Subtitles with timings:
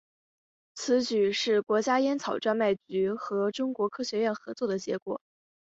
[0.73, 5.21] 此举是国家烟草专卖局和中国科学院合作的结果。